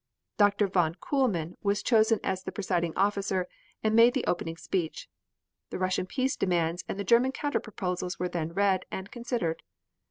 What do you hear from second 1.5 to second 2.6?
was chosen as the